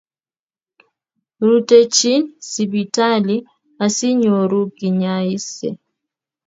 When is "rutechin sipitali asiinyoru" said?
1.47-4.61